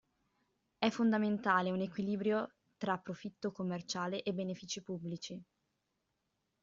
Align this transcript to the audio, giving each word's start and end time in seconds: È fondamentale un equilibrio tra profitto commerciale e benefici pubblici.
È 0.79 0.89
fondamentale 0.89 1.69
un 1.69 1.79
equilibrio 1.79 2.53
tra 2.77 2.97
profitto 2.97 3.51
commerciale 3.51 4.23
e 4.23 4.33
benefici 4.33 4.81
pubblici. 4.81 5.39